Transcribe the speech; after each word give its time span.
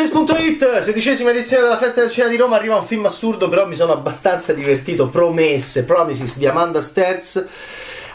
this.it, 0.00 0.80
sedicesima 0.80 1.28
edizione 1.28 1.62
della 1.62 1.76
festa 1.76 2.00
del 2.00 2.10
cinema 2.10 2.32
di 2.32 2.38
Roma, 2.38 2.56
arriva 2.56 2.78
un 2.78 2.86
film 2.86 3.04
assurdo, 3.04 3.50
però 3.50 3.66
mi 3.66 3.74
sono 3.74 3.92
abbastanza 3.92 4.54
divertito. 4.54 5.08
Promesse, 5.08 5.84
Promises 5.84 6.38
di 6.38 6.46
Amanda 6.46 6.80
Sterz, 6.80 7.46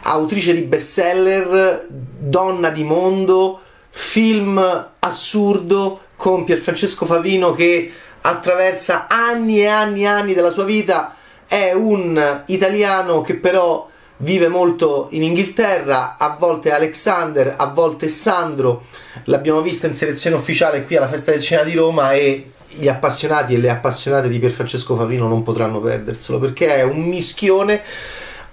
autrice 0.01 0.55
di 0.55 0.61
bestseller, 0.61 1.85
donna 1.87 2.71
di 2.71 2.83
mondo, 2.83 3.59
film 3.89 4.89
assurdo 4.97 6.01
con 6.15 6.43
Pierfrancesco 6.43 7.05
Favino 7.05 7.53
che 7.53 7.91
attraversa 8.21 9.05
anni 9.07 9.59
e 9.59 9.67
anni 9.67 10.01
e 10.01 10.07
anni 10.07 10.33
della 10.33 10.51
sua 10.51 10.63
vita. 10.63 11.15
È 11.45 11.71
un 11.71 12.43
italiano 12.47 13.21
che 13.21 13.35
però 13.35 13.87
vive 14.17 14.47
molto 14.47 15.07
in 15.11 15.23
Inghilterra, 15.23 16.15
a 16.17 16.35
volte 16.39 16.71
Alexander, 16.71 17.53
a 17.57 17.67
volte 17.67 18.09
Sandro. 18.09 18.85
L'abbiamo 19.25 19.61
vista 19.61 19.87
in 19.87 19.93
selezione 19.93 20.35
ufficiale 20.35 20.85
qui 20.85 20.95
alla 20.95 21.07
Festa 21.07 21.31
del 21.31 21.41
Cinema 21.41 21.65
di 21.65 21.75
Roma 21.75 22.13
e 22.13 22.49
gli 22.69 22.87
appassionati 22.87 23.53
e 23.53 23.57
le 23.57 23.69
appassionate 23.69 24.27
di 24.27 24.39
Pierfrancesco 24.39 24.95
Favino 24.95 25.27
non 25.27 25.43
potranno 25.43 25.79
perderselo 25.79 26.39
perché 26.39 26.75
è 26.75 26.83
un 26.83 27.01
mischione 27.03 27.81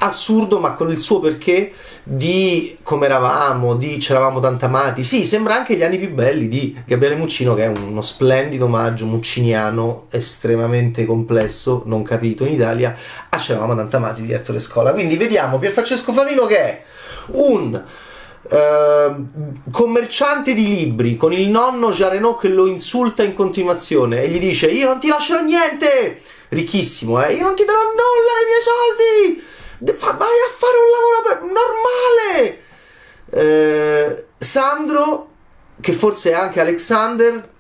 assurdo 0.03 0.59
ma 0.59 0.73
con 0.73 0.91
il 0.91 0.99
suo 0.99 1.21
perché 1.21 1.73
di 2.03 2.77
come 2.83 3.07
eravamo, 3.07 3.77
di 3.77 3.97
c'eravamo 3.97 4.41
tanto 4.41 4.65
amati. 4.65 5.05
Sì, 5.05 5.25
sembra 5.25 5.55
anche 5.55 5.77
gli 5.77 5.83
anni 5.83 5.99
più 5.99 6.11
belli 6.11 6.49
di 6.49 6.77
Gabriele 6.85 7.17
Muccino 7.17 7.55
che 7.55 7.65
è 7.65 7.67
uno 7.67 8.03
splendido 8.03 8.65
omaggio 8.65 9.07
mucciniano 9.07 10.07
estremamente 10.11 11.05
complesso, 11.05 11.83
non 11.87 12.03
capito 12.03 12.45
in 12.45 12.53
Italia, 12.53 12.97
a 13.29 13.37
c'eravamo 13.37 13.77
tanto 13.77 13.97
amati 13.97 14.23
di 14.23 14.33
Ettore 14.33 14.61
Scola. 14.61 14.93
Quindi 14.93 15.17
vediamo 15.17 15.59
Pierfrancesco 15.59 16.13
Favino 16.13 16.47
che 16.47 16.59
è 16.59 16.83
un 17.29 17.83
Uh, 18.43 19.29
commerciante 19.71 20.53
di 20.53 20.67
libri 20.67 21.17
con 21.17 21.33
il 21.33 21.49
nonno 21.49 21.93
Jarenot 21.93 22.41
che 22.41 22.49
lo 22.49 22.67
insulta 22.67 23.23
in 23.23 23.35
continuazione 23.35 24.21
e 24.21 24.29
gli 24.29 24.41
dice 24.41 24.67
io 24.67 24.89
non 24.89 24.99
ti 24.99 25.07
lascerò 25.07 25.41
niente 25.43 26.21
ricchissimo 26.49 27.25
eh 27.25 27.35
io 27.35 27.45
non 27.45 27.55
ti 27.55 27.65
darò 27.65 27.79
nulla 27.79 28.33
dei 28.41 28.49
miei 28.49 29.39
soldi 29.39 29.52
vai 29.85 30.39
a 30.39 30.53
fare 30.57 30.77
un 30.79 30.91
lavoro 30.93 31.53
normale. 31.53 32.61
Eh, 33.31 34.27
Sandro, 34.39 35.29
che 35.81 35.93
forse 35.93 36.31
è 36.31 36.35
anche 36.35 36.61
Alexander, 36.61 37.51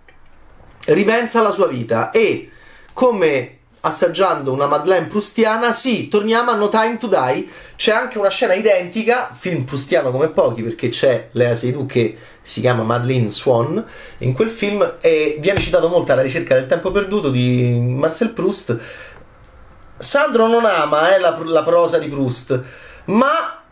ripensa 0.87 1.41
alla 1.41 1.53
sua 1.53 1.67
vita 1.67 2.11
e 2.11 2.50
come 2.93 3.59
assaggiando 3.84 4.53
una 4.53 4.67
Madeleine 4.67 5.06
prustiana, 5.06 5.73
sì, 5.73 6.09
torniamo 6.09 6.50
a 6.50 6.55
No 6.55 6.69
Time 6.69 6.98
to 6.98 7.09
Die. 7.09 7.48
C'è 7.75 7.93
anche 7.93 8.19
una 8.19 8.28
scena 8.28 8.55
identica, 8.55 9.31
film 9.37 9.65
prustiano 9.65 10.12
come 10.12 10.28
pochi, 10.28 10.62
perché 10.62 10.89
c'è 10.89 11.31
Lea 11.33 11.55
Seydoux 11.55 11.91
che 11.91 12.17
si 12.41 12.61
chiama 12.61 12.83
Madeleine 12.83 13.31
Swan 13.31 13.84
in 14.19 14.34
quel 14.34 14.50
film 14.50 14.98
e 15.00 15.37
viene 15.41 15.61
citato 15.61 15.89
molto 15.89 16.12
alla 16.12 16.23
ricerca 16.23 16.55
del 16.55 16.67
tempo 16.67 16.91
perduto 16.93 17.31
di 17.31 17.77
Marcel 17.81 18.31
Proust 18.31 18.78
Sandro 20.03 20.47
non 20.47 20.64
ama 20.64 21.14
eh, 21.14 21.20
la, 21.20 21.39
la 21.45 21.62
prosa 21.62 21.98
di 21.98 22.08
Proust, 22.08 22.62
ma 23.06 23.62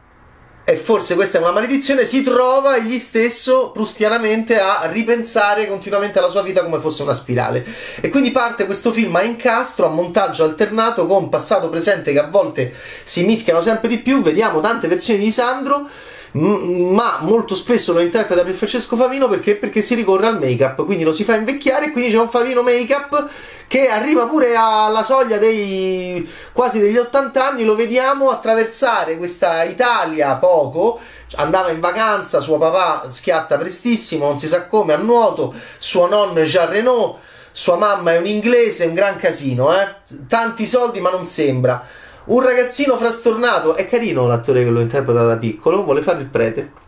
e 0.71 0.77
forse 0.77 1.17
questa 1.17 1.39
è 1.39 1.41
una 1.41 1.51
maledizione, 1.51 2.05
si 2.05 2.23
trova 2.23 2.77
egli 2.77 3.01
stesso 3.01 3.73
prustianamente 3.73 4.61
a 4.61 4.83
ripensare 4.85 5.67
continuamente 5.67 6.21
alla 6.21 6.29
sua 6.29 6.43
vita 6.43 6.63
come 6.63 6.79
fosse 6.79 7.03
una 7.03 7.13
spirale. 7.13 7.67
E 8.01 8.09
quindi 8.09 8.31
parte 8.31 8.67
questo 8.67 8.93
film 8.93 9.17
a 9.17 9.23
incastro, 9.23 9.87
a 9.87 9.89
montaggio 9.89 10.45
alternato 10.45 11.09
con 11.09 11.29
passato 11.29 11.69
presente 11.69 12.13
che 12.13 12.21
a 12.21 12.29
volte 12.29 12.73
si 13.03 13.25
mischiano 13.25 13.61
sempre 13.61 13.89
di 13.89 13.99
più. 13.99 14.23
Vediamo 14.23 14.61
tante 14.61 14.87
versioni 14.87 15.19
di 15.19 15.33
Sandro 15.33 15.89
ma 16.33 17.19
molto 17.23 17.57
spesso 17.57 17.93
lo 17.93 17.99
interpreta 17.99 18.45
per 18.45 18.55
Francesco 18.55 18.95
Favino 18.95 19.27
perché? 19.27 19.57
perché 19.57 19.83
si 19.83 19.97
ricorre 19.97 20.29
al 20.29 20.39
make 20.39 20.63
up 20.63 20.85
quindi 20.85 21.03
lo 21.03 21.13
si 21.13 21.25
fa 21.25 21.35
invecchiare 21.35 21.87
e 21.87 21.91
quindi 21.91 22.13
c'è 22.13 22.19
un 22.19 22.29
Favino 22.29 22.63
make 22.63 22.95
up 22.95 23.29
che 23.71 23.89
arriva 23.89 24.27
pure 24.27 24.57
alla 24.57 25.05
soglia 25.05 25.39
dei 25.39 26.29
quasi 26.53 26.81
degli 26.81 26.97
80 26.97 27.47
anni 27.51 27.63
lo 27.63 27.77
vediamo 27.77 28.31
attraversare 28.31 29.17
questa 29.17 29.63
Italia 29.63 30.35
poco 30.35 30.99
andava 31.37 31.71
in 31.71 31.79
vacanza 31.79 32.41
suo 32.41 32.59
papà 32.59 33.09
schiatta 33.09 33.57
prestissimo 33.59 34.27
non 34.27 34.39
si 34.39 34.49
sa 34.49 34.67
come 34.67 34.95
a 34.95 34.97
nuoto 34.97 35.55
suo 35.79 36.09
nonno 36.09 36.43
Jean 36.43 36.69
Renault 36.69 37.19
sua 37.53 37.77
mamma 37.77 38.15
è 38.15 38.19
un 38.19 38.27
inglese 38.27 38.87
un 38.87 38.95
gran 38.95 39.17
casino 39.19 39.73
eh? 39.73 39.87
tanti 40.27 40.67
soldi 40.67 40.99
ma 40.99 41.11
non 41.11 41.25
sembra 41.25 41.87
un 42.23 42.41
ragazzino 42.41 42.97
frastornato, 42.97 43.75
è 43.75 43.89
carino 43.89 44.27
l'attore 44.27 44.63
che 44.63 44.71
lo 44.71 44.81
interpreta 44.81 45.25
da 45.25 45.37
piccolo, 45.37 45.83
vuole 45.83 46.03
fare 46.03 46.21
il 46.21 46.27
prete. 46.27 46.80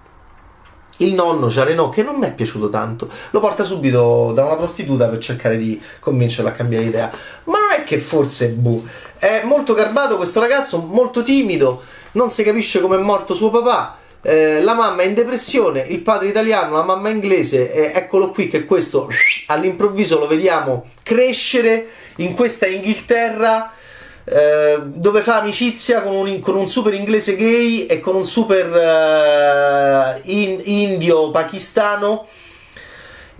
Il 1.02 1.14
nonno 1.14 1.48
Jareno, 1.48 1.88
che 1.88 2.02
non 2.02 2.16
mi 2.16 2.26
è 2.26 2.32
piaciuto 2.32 2.70
tanto, 2.70 3.08
lo 3.30 3.40
porta 3.40 3.64
subito 3.64 4.32
da 4.32 4.44
una 4.44 4.56
prostituta 4.56 5.08
per 5.08 5.18
cercare 5.18 5.58
di 5.58 5.80
convincerlo 6.00 6.48
a 6.48 6.52
cambiare 6.52 6.84
idea. 6.84 7.10
Ma 7.44 7.58
non 7.58 7.70
è 7.76 7.84
che 7.84 7.98
forse, 7.98 8.48
buh, 8.48 8.86
è 9.18 9.42
molto 9.44 9.74
garbato 9.74 10.16
questo 10.16 10.40
ragazzo, 10.40 10.78
molto 10.78 11.22
timido, 11.22 11.82
non 12.12 12.30
si 12.30 12.42
capisce 12.42 12.80
come 12.80 12.96
è 12.96 13.00
morto 13.00 13.34
suo 13.34 13.50
papà. 13.50 13.98
Eh, 14.24 14.62
la 14.62 14.74
mamma 14.74 15.02
è 15.02 15.06
in 15.06 15.14
depressione, 15.14 15.80
il 15.80 16.00
padre 16.00 16.28
italiano, 16.28 16.76
la 16.76 16.84
mamma 16.84 17.08
inglese, 17.08 17.72
eh, 17.72 17.98
eccolo 17.98 18.30
qui 18.30 18.48
che 18.48 18.64
questo 18.64 19.08
all'improvviso 19.46 20.20
lo 20.20 20.28
vediamo 20.28 20.86
crescere 21.02 21.88
in 22.16 22.34
questa 22.34 22.66
Inghilterra 22.66 23.72
eh, 24.24 24.78
dove 24.84 25.20
fa 25.20 25.40
amicizia 25.40 26.02
con 26.02 26.14
un, 26.14 26.38
con 26.38 26.56
un, 26.56 26.68
super 26.68 26.94
inglese 26.94 27.34
gay 27.34 27.86
e 27.86 27.98
con 27.98 28.14
un 28.14 28.24
super 28.24 28.70
uh, 28.70 30.20
in, 30.30 30.60
indio 30.64 31.32
pakistano 31.32 32.28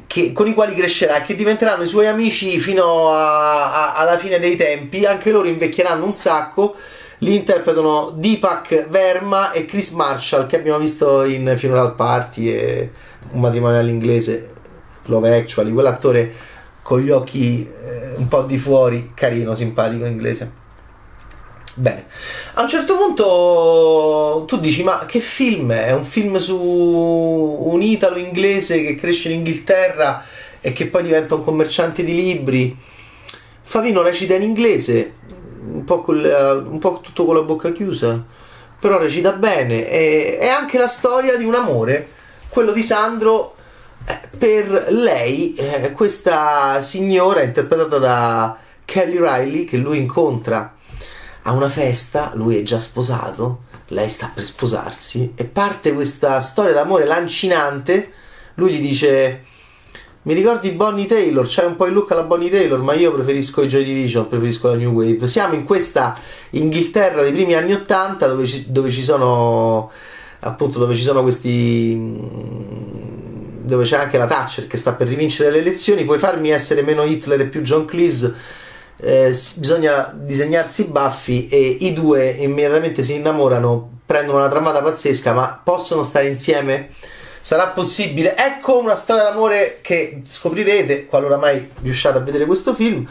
che, 0.09 0.33
con 0.33 0.49
i 0.49 0.55
quali 0.55 0.75
crescerà, 0.75 1.23
che 1.23 1.37
diventeranno 1.37 1.85
i 1.85 1.87
suoi 1.87 2.09
amici 2.09 2.59
fino 2.59 3.13
a, 3.15 3.73
a, 3.73 3.95
alla 3.95 4.19
fine 4.19 4.39
dei 4.41 4.57
tempi. 4.57 5.07
Anche 5.07 5.31
loro 5.31 5.49
invecchieranno 5.49 6.05
un 6.05 6.15
sacco. 6.15 6.75
Li 7.19 7.37
interpretano 7.37 8.11
Deepak 8.17 8.89
Verma 8.89 9.53
e 9.53 9.65
Chris 9.65 9.93
Marshall, 9.93 10.49
che 10.49 10.57
abbiamo 10.57 10.79
visto 10.79 11.23
in 11.23 11.55
Funeral 11.57 11.95
Party 11.95 12.49
e 12.49 12.91
un 13.31 13.41
matrimonio 13.41 13.79
all'inglese, 13.79 14.51
Love 15.05 15.37
Actually, 15.37 15.73
quell'attore 15.73 16.33
con 16.83 16.99
gli 16.99 17.11
occhi 17.11 17.65
eh, 17.65 18.15
un 18.17 18.27
po' 18.27 18.43
di 18.43 18.59
fuori, 18.59 19.13
carino, 19.15 19.55
simpatico 19.55 20.05
inglese. 20.05 20.62
Bene, 21.75 22.05
a 22.55 22.63
un 22.63 22.69
certo 22.69 22.99
punto 22.99 24.45
tu 24.47 24.59
dici: 24.59 24.83
Ma 24.83 25.07
che 25.07 25.21
film 25.21 25.73
è? 25.73 25.87
È 25.87 25.93
un 25.93 26.05
film 26.05 26.37
su 26.37 26.59
un 26.61 27.81
italo 27.81 28.19
inglese 28.19 28.83
che 28.83 28.95
cresce 28.95 29.31
in 29.31 29.39
Inghilterra 29.39 30.23
e 30.61 30.73
che 30.73 30.87
poi 30.87 31.03
diventa 31.03 31.35
un 31.35 31.45
commerciante 31.45 32.05
di 32.05 32.15
libri. 32.15 32.77
Favino 33.63 34.03
recita 34.03 34.35
in 34.35 34.43
inglese, 34.43 35.15
un 35.73 35.85
po', 35.85 36.03
col, 36.03 36.67
un 36.69 36.79
po 36.79 37.01
tutto 37.01 37.25
con 37.25 37.37
la 37.37 37.43
bocca 37.43 37.73
chiusa, 37.73 38.23
però 38.79 38.99
recita 38.99 39.33
bene. 39.33 39.89
E, 39.89 40.37
è 40.39 40.49
anche 40.49 40.77
la 40.77 40.89
storia 40.89 41.39
di 41.39 41.45
un 41.45 41.55
amore, 41.55 42.07
quello 42.51 42.73
di 42.73 42.83
Sandro 42.83 43.55
eh, 44.07 44.21
per 44.37 44.89
lei, 44.91 45.55
eh, 45.55 45.93
questa 45.93 46.83
signora 46.83 47.41
interpretata 47.41 47.97
da 47.97 48.59
Kelly 48.85 49.17
Riley 49.17 49.65
che 49.65 49.79
lui 49.79 49.97
incontra 49.97 50.75
a 51.43 51.53
una 51.53 51.69
festa, 51.69 52.33
lui 52.35 52.57
è 52.57 52.63
già 52.63 52.79
sposato, 52.79 53.63
lei 53.89 54.09
sta 54.09 54.31
per 54.33 54.45
sposarsi 54.45 55.33
e 55.35 55.45
parte 55.45 55.93
questa 55.93 56.41
storia 56.41 56.73
d'amore 56.73 57.05
lancinante. 57.05 58.13
Lui 58.55 58.73
gli 58.75 58.81
dice: 58.81 59.45
Mi 60.23 60.35
ricordi 60.35 60.71
Bonnie 60.71 61.07
Taylor? 61.07 61.47
C'è 61.47 61.65
un 61.65 61.77
po' 61.77 61.87
il 61.87 61.93
look 61.93 62.11
alla 62.13 62.23
Bonnie 62.23 62.51
Taylor, 62.51 62.81
ma 62.81 62.95
io 62.95 63.13
preferisco 63.13 63.63
i 63.63 63.69
Joy 63.69 63.85
Division, 63.85 64.29
preferisco 64.29 64.69
la 64.69 64.77
New 64.77 64.93
Wave. 64.93 65.27
Siamo 65.27 65.55
in 65.55 65.65
questa 65.65 66.17
Inghilterra 66.51 67.23
dei 67.23 67.33
primi 67.33 67.55
anni 67.55 67.73
Ottanta 67.73 68.27
dove 68.27 68.47
ci, 68.47 68.71
dove 68.71 68.91
ci 68.91 69.03
sono 69.03 69.91
appunto 70.45 70.79
dove 70.79 70.95
ci 70.95 71.03
sono 71.03 71.23
questi 71.23 71.97
dove 73.63 73.85
c'è 73.85 73.97
anche 73.97 74.19
la 74.19 74.27
Thatcher 74.27 74.67
che 74.67 74.77
sta 74.77 74.93
per 74.95 75.09
rivincere 75.09 75.51
le 75.51 75.59
elezioni. 75.59 76.05
Puoi 76.05 76.19
farmi 76.19 76.51
essere 76.51 76.83
meno 76.83 77.05
Hitler 77.05 77.41
e 77.41 77.47
più 77.47 77.63
John 77.63 77.85
Cleese? 77.85 78.61
Eh, 79.03 79.37
bisogna 79.57 80.13
disegnarsi 80.15 80.83
i 80.83 80.85
baffi 80.87 81.49
e 81.49 81.59
i 81.81 81.93
due 81.93 82.31
immediatamente 82.31 83.03
si 83.03 83.15
innamorano, 83.15 83.99
prendono 84.07 84.39
una 84.39 84.49
tramata 84.49 84.81
pazzesca, 84.81 85.33
ma 85.33 85.61
possono 85.63 86.05
stare 86.05 86.29
insieme? 86.29 86.91
Sarà 87.41 87.69
possibile? 87.69 88.37
Ecco 88.37 88.79
una 88.79 88.95
storia 88.95 89.25
d'amore 89.25 89.81
che 89.83 90.23
scoprirete 90.25 91.07
qualora 91.07 91.37
mai 91.37 91.69
riusciate 91.83 92.19
a 92.19 92.21
vedere 92.21 92.47
questo 92.47 92.75
film. 92.75 93.09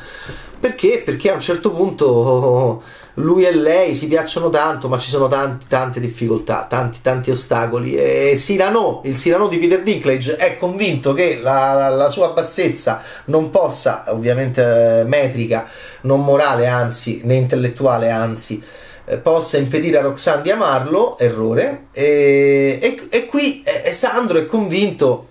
Perché? 0.57 1.01
Perché 1.03 1.31
a 1.31 1.33
un 1.33 1.41
certo 1.41 1.71
punto 1.71 2.81
lui 3.15 3.45
e 3.45 3.53
lei 3.53 3.95
si 3.95 4.07
piacciono 4.07 4.49
tanto, 4.49 4.87
ma 4.87 4.97
ci 4.97 5.09
sono 5.09 5.27
tanti, 5.27 5.65
tante 5.67 5.99
difficoltà, 5.99 6.65
tanti, 6.69 6.99
tanti 7.01 7.31
ostacoli. 7.31 7.95
E 7.95 8.33
Cyrano, 8.35 9.01
il 9.05 9.15
Cyrano 9.15 9.47
di 9.47 9.57
Peter 9.57 9.81
Dinklage, 9.81 10.35
è 10.35 10.57
convinto 10.57 11.13
che 11.13 11.39
la, 11.41 11.73
la, 11.73 11.89
la 11.89 12.09
sua 12.09 12.29
bassezza 12.29 13.01
non 13.25 13.49
possa, 13.49 14.05
ovviamente 14.07 15.01
eh, 15.01 15.03
metrica, 15.03 15.67
non 16.01 16.23
morale, 16.23 16.67
anzi, 16.67 17.21
né 17.23 17.35
intellettuale, 17.35 18.09
anzi, 18.09 18.63
eh, 19.05 19.17
possa 19.17 19.57
impedire 19.57 19.97
a 19.97 20.01
Roxanne 20.01 20.43
di 20.43 20.51
amarlo, 20.51 21.17
errore. 21.17 21.87
E, 21.91 22.79
e, 22.81 23.07
e 23.09 23.25
qui 23.25 23.63
eh, 23.63 23.91
Sandro 23.91 24.37
è 24.37 24.45
convinto 24.45 25.27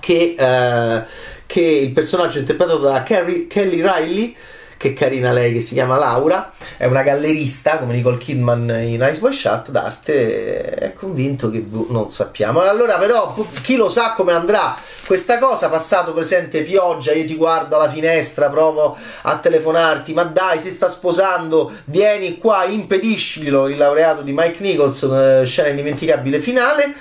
che. 0.00 0.34
Eh, 0.36 1.28
che 1.50 1.60
il 1.60 1.90
personaggio 1.90 2.38
interpretato 2.38 2.78
da 2.78 3.02
Carrie, 3.02 3.48
Kelly 3.48 3.82
Riley 3.82 4.36
che 4.80 4.94
carina 4.94 5.30
lei 5.30 5.52
che 5.52 5.60
si 5.60 5.74
chiama 5.74 5.98
Laura, 5.98 6.52
è 6.78 6.86
una 6.86 7.02
gallerista 7.02 7.76
come 7.76 7.92
Nicole 7.92 8.16
Kidman 8.16 8.80
in 8.82 9.06
Ice 9.10 9.20
Boy 9.20 9.34
Shot 9.34 9.68
d'arte, 9.68 10.70
è 10.70 10.94
convinto 10.94 11.50
che 11.50 11.58
boh, 11.58 11.88
non 11.90 12.10
sappiamo. 12.10 12.62
Allora 12.62 12.96
però 12.96 13.36
chi 13.60 13.76
lo 13.76 13.90
sa 13.90 14.14
come 14.16 14.32
andrà 14.32 14.74
questa 15.04 15.36
cosa, 15.36 15.68
passato, 15.68 16.14
presente, 16.14 16.62
pioggia, 16.62 17.12
io 17.12 17.26
ti 17.26 17.34
guardo 17.36 17.76
alla 17.76 17.90
finestra, 17.90 18.48
provo 18.48 18.96
a 19.20 19.36
telefonarti, 19.36 20.14
ma 20.14 20.22
dai, 20.22 20.62
si 20.62 20.70
sta 20.70 20.88
sposando, 20.88 21.70
vieni 21.84 22.38
qua, 22.38 22.64
impediscilo, 22.64 23.68
il 23.68 23.76
laureato 23.76 24.22
di 24.22 24.32
Mike 24.32 24.62
Nicholson, 24.62 25.42
eh, 25.42 25.44
scena 25.44 25.68
indimenticabile 25.68 26.38
finale. 26.38 26.94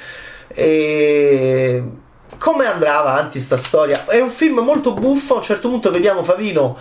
E 0.49 1.81
come 2.37 2.65
andrà 2.65 2.99
avanti 2.99 3.39
sta 3.39 3.55
storia? 3.55 4.03
È 4.05 4.19
un 4.19 4.31
film 4.31 4.59
molto 4.59 4.93
buffo, 4.93 5.35
a 5.35 5.37
un 5.37 5.43
certo 5.43 5.69
punto 5.69 5.91
vediamo 5.91 6.25
Favino 6.25 6.77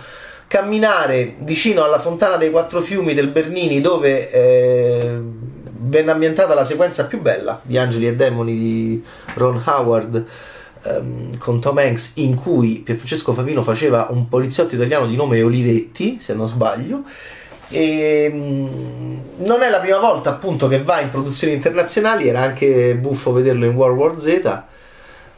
camminare 0.49 1.35
vicino 1.37 1.83
alla 1.83 1.99
fontana 1.99 2.35
dei 2.35 2.49
quattro 2.49 2.81
fiumi 2.81 3.13
del 3.13 3.27
Bernini 3.27 3.81
dove 3.81 4.31
eh, 4.31 5.19
venne 5.81 6.11
ambientata 6.11 6.55
la 6.55 6.65
sequenza 6.65 7.05
più 7.05 7.21
bella 7.21 7.59
di 7.61 7.77
Angeli 7.77 8.07
e 8.07 8.15
Demoni 8.15 8.57
di 8.57 9.03
Ron 9.35 9.61
Howard 9.63 10.25
ehm, 10.85 11.37
con 11.37 11.61
Tom 11.61 11.77
Hanks 11.77 12.13
in 12.15 12.33
cui 12.33 12.79
Pierfrancesco 12.79 13.31
Favino 13.33 13.61
faceva 13.61 14.07
un 14.09 14.27
poliziotto 14.27 14.73
italiano 14.73 15.05
di 15.05 15.15
nome 15.15 15.39
Olivetti 15.43 16.17
se 16.19 16.33
non 16.33 16.47
sbaglio. 16.47 17.03
E 17.69 18.23
ehm, 18.31 19.21
non 19.45 19.61
è 19.61 19.69
la 19.69 19.77
prima 19.77 19.99
volta 19.99 20.31
appunto 20.31 20.67
che 20.67 20.81
va 20.81 20.99
in 20.99 21.11
produzioni 21.11 21.53
internazionali 21.53 22.27
era 22.27 22.41
anche 22.41 22.95
buffo 22.95 23.31
vederlo 23.33 23.65
in 23.65 23.75
World 23.75 23.97
War 23.99 24.19
Z 24.19 24.63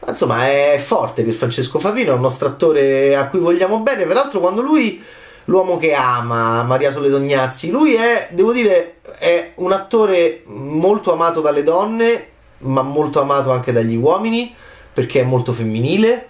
insomma 0.06 0.46
è 0.46 0.80
forte 0.82 1.22
per 1.22 1.34
Francesco 1.34 1.78
Favino, 1.78 2.12
è 2.12 2.14
un 2.14 2.20
nostro 2.20 2.48
attore 2.48 3.14
a 3.16 3.28
cui 3.28 3.38
vogliamo 3.38 3.80
bene, 3.80 4.04
peraltro 4.04 4.40
quando 4.40 4.60
lui, 4.60 5.02
l'uomo 5.46 5.78
che 5.78 5.94
ama, 5.94 6.62
Maria 6.62 6.92
Sole 6.92 7.08
Dognazzi, 7.08 7.70
lui 7.70 7.94
è, 7.94 8.28
devo 8.32 8.52
dire, 8.52 8.96
è 9.18 9.52
un 9.56 9.72
attore 9.72 10.42
molto 10.46 11.12
amato 11.12 11.40
dalle 11.40 11.62
donne, 11.62 12.26
ma 12.58 12.82
molto 12.82 13.20
amato 13.20 13.52
anche 13.52 13.72
dagli 13.72 13.96
uomini, 13.96 14.54
perché 14.92 15.20
è 15.20 15.24
molto 15.24 15.52
femminile, 15.52 16.28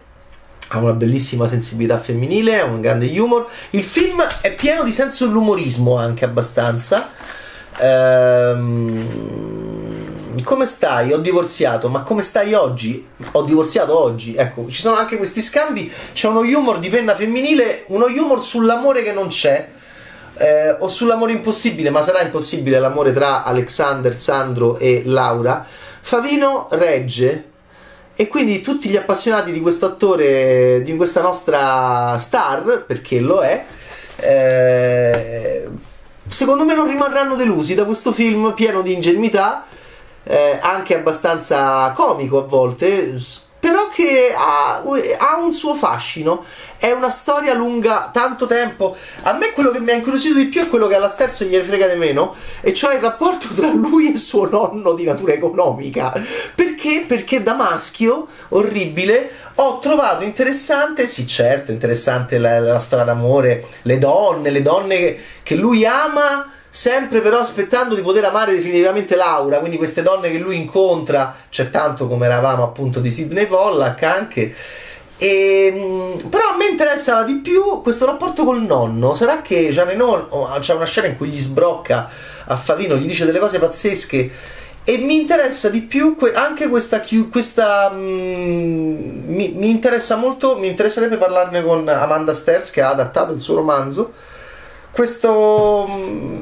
ha 0.68 0.78
una 0.78 0.92
bellissima 0.92 1.46
sensibilità 1.46 1.98
femminile, 1.98 2.60
ha 2.60 2.64
un 2.64 2.80
grande 2.80 3.06
humor. 3.18 3.46
Il 3.70 3.82
film 3.82 4.22
è 4.40 4.54
pieno 4.54 4.82
di 4.82 4.92
senso 4.92 5.26
dell'umorismo 5.26 5.96
anche 5.96 6.24
abbastanza. 6.24 7.10
Ehm 7.78 9.61
come 10.42 10.66
stai? 10.66 11.12
Ho 11.12 11.18
divorziato, 11.18 11.88
ma 11.88 12.02
come 12.02 12.22
stai 12.22 12.54
oggi? 12.54 13.06
Ho 13.32 13.42
divorziato 13.42 13.98
oggi. 13.98 14.34
Ecco, 14.34 14.66
ci 14.70 14.80
sono 14.80 14.96
anche 14.96 15.16
questi 15.16 15.42
scambi. 15.42 15.92
C'è 16.12 16.28
uno 16.28 16.40
humor 16.40 16.78
di 16.78 16.88
penna 16.88 17.14
femminile, 17.14 17.84
uno 17.88 18.06
humor 18.06 18.42
sull'amore 18.42 19.02
che 19.02 19.12
non 19.12 19.28
c'è. 19.28 19.68
Eh, 20.34 20.70
o 20.78 20.88
sull'amore 20.88 21.32
impossibile, 21.32 21.90
ma 21.90 22.00
sarà 22.00 22.22
impossibile 22.22 22.80
l'amore 22.80 23.12
tra 23.12 23.44
Alexander, 23.44 24.18
Sandro 24.18 24.78
e 24.78 25.02
Laura. 25.04 25.66
Favino 26.00 26.68
regge 26.70 27.50
e 28.14 28.28
quindi 28.28 28.60
tutti 28.60 28.88
gli 28.88 28.96
appassionati 28.96 29.52
di 29.52 29.60
questo 29.60 29.86
attore, 29.86 30.82
di 30.82 30.96
questa 30.96 31.22
nostra 31.22 32.16
star, 32.18 32.84
perché 32.86 33.20
lo 33.20 33.40
è, 33.40 33.64
eh, 34.16 35.68
secondo 36.28 36.64
me 36.64 36.74
non 36.74 36.86
rimarranno 36.86 37.34
delusi 37.34 37.74
da 37.74 37.84
questo 37.84 38.12
film 38.12 38.52
pieno 38.54 38.82
di 38.82 38.92
ingenuità 38.92 39.64
eh, 40.24 40.58
anche 40.60 40.96
abbastanza 40.96 41.92
comico 41.94 42.38
a 42.38 42.46
volte, 42.46 43.18
però 43.62 43.88
che 43.88 44.34
ha, 44.36 44.82
ha, 45.18 45.36
un 45.36 45.52
suo 45.52 45.74
fascino. 45.74 46.44
È 46.76 46.90
una 46.90 47.10
storia 47.10 47.54
lunga 47.54 48.10
tanto 48.12 48.48
tempo. 48.48 48.96
A 49.22 49.34
me 49.34 49.52
quello 49.52 49.70
che 49.70 49.78
mi 49.78 49.92
ha 49.92 49.94
incuriosito 49.94 50.34
di 50.34 50.46
più 50.46 50.62
è 50.62 50.68
quello 50.68 50.88
che 50.88 50.96
alla 50.96 51.08
Sterzo 51.08 51.44
gli 51.44 51.56
frega 51.56 51.86
di 51.86 51.96
meno, 51.96 52.34
e 52.60 52.74
cioè 52.74 52.96
il 52.96 53.00
rapporto 53.00 53.46
tra 53.54 53.68
lui 53.68 54.10
e 54.10 54.16
suo 54.16 54.48
nonno 54.48 54.94
di 54.94 55.04
natura 55.04 55.34
economica. 55.34 56.12
Perché? 56.56 57.04
Perché 57.06 57.44
da 57.44 57.54
maschio, 57.54 58.26
orribile, 58.48 59.30
ho 59.54 59.78
trovato 59.78 60.24
interessante, 60.24 61.06
sì 61.06 61.24
certo, 61.28 61.70
interessante 61.70 62.38
la, 62.38 62.58
la 62.58 62.80
storia 62.80 63.04
d'amore, 63.04 63.64
le 63.82 63.98
donne, 64.00 64.50
le 64.50 64.62
donne 64.62 64.96
che, 64.96 65.20
che 65.44 65.54
lui 65.54 65.86
ama 65.86 66.50
sempre 66.74 67.20
però 67.20 67.38
aspettando 67.38 67.94
di 67.94 68.00
poter 68.00 68.24
amare 68.24 68.54
definitivamente 68.54 69.14
Laura, 69.14 69.58
quindi 69.58 69.76
queste 69.76 70.00
donne 70.00 70.30
che 70.30 70.38
lui 70.38 70.56
incontra, 70.56 71.36
c'è 71.50 71.68
tanto 71.68 72.08
come 72.08 72.24
eravamo 72.24 72.62
appunto 72.62 72.98
di 73.00 73.10
Sidney 73.10 73.46
Pollack 73.46 74.02
anche. 74.04 74.54
E, 75.18 75.70
mm, 75.70 76.28
però 76.30 76.48
a 76.48 76.56
me 76.56 76.68
interessava 76.68 77.24
di 77.24 77.34
più 77.34 77.82
questo 77.82 78.06
rapporto 78.06 78.44
col 78.44 78.62
nonno. 78.62 79.12
Sarà 79.12 79.42
che 79.42 79.68
Jean 79.70 79.86
Reno 79.86 80.26
oh, 80.30 80.58
c'è 80.60 80.72
una 80.72 80.86
scena 80.86 81.08
in 81.08 81.18
cui 81.18 81.28
gli 81.28 81.38
sbrocca 81.38 82.08
a 82.46 82.56
Favino, 82.56 82.96
gli 82.96 83.06
dice 83.06 83.26
delle 83.26 83.38
cose 83.38 83.58
pazzesche. 83.58 84.30
E 84.84 84.96
mi 84.96 85.20
interessa 85.20 85.68
di 85.68 85.82
più 85.82 86.16
que- 86.16 86.32
anche 86.32 86.68
questa. 86.68 87.02
questa 87.30 87.90
mm, 87.90 89.28
mi, 89.28 89.52
mi, 89.54 89.68
interessa 89.68 90.16
molto. 90.16 90.56
Mi 90.56 90.68
interesserebbe 90.68 91.18
parlarne 91.18 91.62
con 91.62 91.86
Amanda 91.86 92.32
Sterz 92.32 92.70
che 92.70 92.80
ha 92.80 92.88
adattato 92.88 93.32
il 93.32 93.40
suo 93.42 93.56
romanzo. 93.56 94.12
Questo. 94.90 95.86
Mm, 95.88 96.40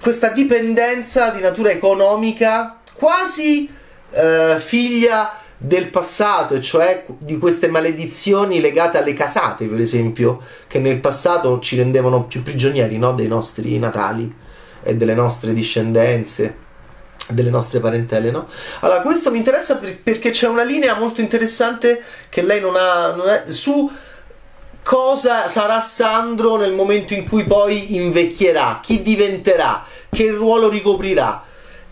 questa 0.00 0.30
dipendenza 0.30 1.30
di 1.30 1.40
natura 1.40 1.70
economica 1.70 2.78
quasi 2.94 3.70
eh, 4.10 4.56
figlia 4.58 5.38
del 5.56 5.88
passato, 5.88 6.60
cioè 6.60 7.04
di 7.18 7.36
queste 7.38 7.68
maledizioni 7.68 8.60
legate 8.60 8.98
alle 8.98 9.12
casate, 9.12 9.66
per 9.66 9.80
esempio, 9.80 10.40
che 10.68 10.78
nel 10.78 11.00
passato 11.00 11.58
ci 11.58 11.76
rendevano 11.76 12.24
più 12.24 12.42
prigionieri 12.42 12.96
no? 12.96 13.12
dei 13.12 13.26
nostri 13.26 13.76
natali 13.78 14.32
e 14.82 14.96
delle 14.96 15.14
nostre 15.14 15.52
discendenze, 15.52 16.56
delle 17.28 17.50
nostre 17.50 17.80
parentele. 17.80 18.30
No? 18.30 18.46
Allora, 18.80 19.00
questo 19.02 19.32
mi 19.32 19.38
interessa 19.38 19.80
perché 20.02 20.30
c'è 20.30 20.46
una 20.46 20.62
linea 20.62 20.96
molto 20.96 21.20
interessante 21.20 22.02
che 22.28 22.42
lei 22.42 22.60
non 22.60 22.76
ha 22.76 23.12
non 23.12 23.28
è, 23.28 23.44
su 23.48 23.90
cosa 24.88 25.48
sarà 25.48 25.80
Sandro 25.80 26.56
nel 26.56 26.72
momento 26.72 27.12
in 27.12 27.28
cui 27.28 27.44
poi 27.44 27.96
invecchierà, 27.96 28.80
chi 28.82 29.02
diventerà, 29.02 29.84
che 30.08 30.30
ruolo 30.30 30.70
ricoprirà. 30.70 31.44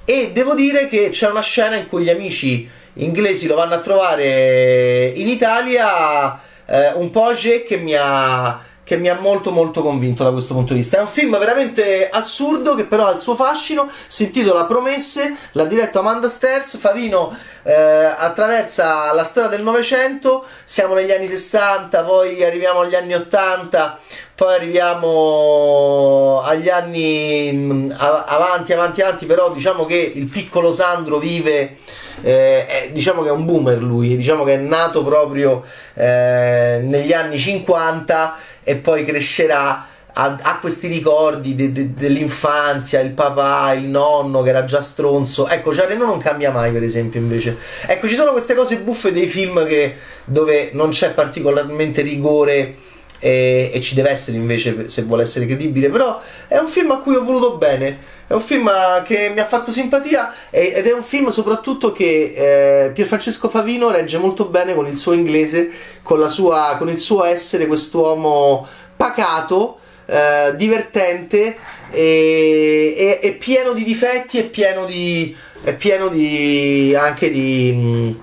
E 0.03 0.31
devo 0.33 0.55
dire 0.55 0.89
che 0.89 1.11
c'è 1.11 1.29
una 1.29 1.43
scena 1.43 1.77
in 1.77 1.89
cui 1.89 2.05
gli 2.05 2.09
amici 2.09 2.67
inglesi 2.95 3.47
lo 3.49 3.57
vanno 3.57 3.75
a 3.75 3.81
trovare 3.81 5.13
in 5.15 5.29
Italia, 5.29 6.41
eh, 6.65 6.93
un 6.95 7.11
po' 7.11 7.33
che 7.35 7.77
mi 7.77 7.93
ha 7.95 8.65
che 8.87 8.97
mi 8.97 9.09
ha 9.09 9.19
molto 9.19 9.51
molto 9.51 9.83
convinto 9.83 10.23
da 10.23 10.31
questo 10.31 10.55
punto 10.55 10.73
di 10.73 10.79
vista. 10.79 10.99
È 10.99 11.01
un 11.01 11.09
film 11.09 11.37
veramente 11.41 12.09
assurdo 12.09 12.77
che 12.77 12.85
però 12.85 13.07
ha 13.07 13.11
il 13.11 13.19
suo 13.19 13.35
fascino, 13.35 13.91
si 14.07 14.27
intitola 14.27 14.65
Promesse, 14.67 15.35
l'ha 15.53 15.65
diretto 15.65 15.99
Amanda 15.99 16.29
Sterz, 16.29 16.77
Favino 16.79 17.37
eh, 17.65 17.75
attraversa 17.75 19.13
la 19.13 19.25
storia 19.25 19.49
del 19.49 19.65
Novecento, 19.65 20.45
siamo 20.63 20.95
negli 20.95 21.11
anni 21.11 21.27
60, 21.27 22.05
poi 22.05 22.45
arriviamo 22.45 22.83
agli 22.83 22.95
anni 22.95 23.15
80, 23.15 23.99
poi 24.37 24.55
arriviamo 24.55 26.43
agli 26.45 26.69
anni 26.69 27.51
mm, 27.53 27.91
avanti, 27.99 28.73
avanti, 28.73 29.01
avanti, 29.01 29.27
però 29.27 29.51
diciamo 29.51 29.85
che 29.85 30.13
il 30.15 30.27
piccolo 30.27 30.71
Sandro 30.71 31.19
vive... 31.19 31.79
Eh, 32.23 32.67
è, 32.67 32.91
diciamo 32.93 33.21
che 33.21 33.29
è 33.29 33.33
un 33.33 33.45
boomer 33.45 33.79
lui, 33.83 34.17
diciamo 34.17 34.43
che 34.43 34.55
è 34.55 34.57
nato 34.57 35.05
proprio 35.05 35.65
eh, 35.93 36.81
negli 36.83 37.13
anni 37.13 37.39
50 37.39 38.39
e 38.69 38.75
poi 38.75 39.05
crescerà 39.05 39.87
ha, 40.19 40.59
questi 40.61 40.89
ricordi 40.89 41.55
de, 41.55 41.73
de, 41.73 41.95
dell'infanzia, 41.95 43.01
il 43.01 43.11
papà, 43.11 43.75
il 43.75 43.85
nonno 43.85 44.43
che 44.43 44.49
era 44.49 44.65
già 44.65 44.81
stronzo. 44.81 45.47
Ecco, 45.47 45.73
Giareno 45.73 46.07
non 46.07 46.19
cambia 46.19 46.51
mai, 46.51 46.73
per 46.73 46.83
esempio, 46.83 47.21
invece. 47.21 47.57
Ecco, 47.87 48.09
ci 48.09 48.15
sono 48.15 48.33
queste 48.33 48.55
cose 48.55 48.79
buffe 48.79 49.13
dei 49.13 49.27
film 49.27 49.65
che, 49.67 49.95
dove 50.25 50.71
non 50.73 50.89
c'è 50.89 51.11
particolarmente 51.11 52.01
rigore 52.01 52.75
e, 53.19 53.71
e, 53.73 53.81
ci 53.81 53.95
deve 53.95 54.11
essere 54.11 54.37
invece 54.37 54.89
se 54.89 55.03
vuole 55.03 55.23
essere 55.23 55.47
credibile. 55.47 55.89
Però 55.89 56.21
è 56.49 56.59
un 56.59 56.69
film 56.69 56.91
a 56.93 56.99
cui 56.99 57.15
ho 57.15 57.25
voluto 57.25 57.57
bene. 57.57 58.15
È 58.27 58.33
un 58.33 58.41
film 58.41 58.69
che 59.05 59.31
mi 59.33 59.39
ha 59.39 59.47
fatto 59.47 59.71
simpatia 59.71 60.33
ed 60.51 60.85
è 60.85 60.93
un 60.93 61.05
film 61.05 61.29
soprattutto 61.29 61.93
che 61.93 62.87
eh, 62.87 62.91
Pierfrancesco 62.91 63.49
Favino 63.49 63.91
regge 63.91 64.19
molto 64.19 64.47
bene 64.47 64.75
con 64.75 64.89
il 64.89 64.97
suo 64.97 65.13
inglese, 65.13 65.71
con, 66.03 66.29
sua, 66.29 66.75
con 66.77 66.89
il 66.89 66.99
suo 66.99 67.23
essere 67.23 67.69
quest'uomo 67.69 68.67
pacato, 68.97 69.79
eh, 70.07 70.57
divertente 70.57 71.57
e, 71.91 72.95
e, 72.97 73.21
e, 73.23 73.33
pieno 73.35 73.73
di 73.73 73.85
difetti 73.85 74.39
e 74.39 74.45
pieno 74.45 74.87
di, 74.87 75.35
è 75.63 75.75
pieno 75.75 76.09
di 76.09 76.97
anche 76.99 77.31
di 77.31 78.19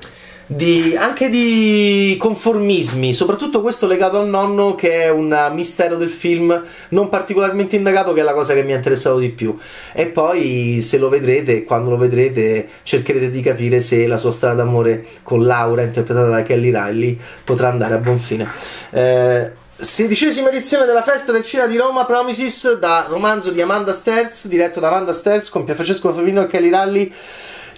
di, 0.56 0.96
anche 0.98 1.30
di 1.30 2.16
conformismi, 2.20 3.14
soprattutto 3.14 3.62
questo 3.62 3.88
legato 3.88 4.20
al 4.20 4.28
nonno 4.28 4.76
che 4.76 5.04
è 5.04 5.10
un 5.10 5.52
mistero 5.54 5.96
del 5.98 6.10
film 6.10 6.64
non 6.90 7.10
particolarmente 7.10 7.76
indagato 7.76 8.14
che 8.14 8.22
è 8.22 8.24
la 8.24 8.34
cosa 8.34 8.54
che 8.54 8.64
mi 8.64 8.74
ha 8.74 8.78
interessato 8.78 9.18
di 9.18 9.30
più. 9.30 9.58
E 9.94 10.08
poi 10.08 10.82
se 10.82 10.98
lo 10.98 11.10
vedrete, 11.10 11.64
quando 11.64 11.90
lo 11.90 11.98
vedrete 11.98 12.68
cercherete 12.84 13.32
di 13.32 13.42
capire 13.42 13.82
se 13.82 14.06
la 14.08 14.18
sua 14.18 14.32
strada 14.32 14.64
d'amore 14.64 15.06
con 15.24 15.46
Laura 15.46 15.82
interpretata 15.82 16.28
da 16.28 16.44
Kelly 16.44 16.72
Riley 16.72 17.20
potrà 17.44 17.70
andare 17.70 17.96
a 17.96 17.98
buon 17.98 18.20
fine. 18.20 18.50
Eh, 18.92 19.62
Sedicesima 19.76 20.50
edizione 20.50 20.86
della 20.86 21.02
festa 21.02 21.32
del 21.32 21.44
cinema 21.44 21.68
di 21.68 21.76
Roma 21.76 22.06
Promises 22.06 22.78
da 22.78 23.08
romanzo 23.10 23.50
di 23.50 23.60
Amanda 23.60 23.92
Sterz, 23.92 24.48
diretto 24.48 24.80
da 24.80 24.88
Amanda 24.88 25.12
Sterz 25.14 25.50
con 25.50 25.64
Pierfrancesco 25.64 26.14
Favino 26.14 26.44
e 26.44 26.48
Kelly 26.48 26.70
Ralli. 26.70 27.14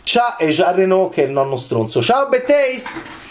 Ciao 0.06 0.38
e 0.38 0.50
Jean 0.50 0.76
Renault 0.76 1.16
che 1.16 1.24
è 1.24 1.26
il 1.26 1.32
nonno 1.32 1.58
stronzo. 1.58 2.00
Ciao, 2.00 2.30
Bad 2.30 2.46
Taste! 2.46 3.25